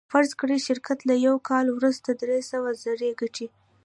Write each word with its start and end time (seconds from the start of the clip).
فرض 0.11 0.31
کړئ 0.39 0.59
شرکت 0.67 0.99
له 1.09 1.15
یوه 1.25 1.39
کال 1.49 1.65
وروسته 1.71 2.09
درې 2.21 2.39
سوه 2.51 2.69
زره 2.83 3.07
ګټي 3.21 3.47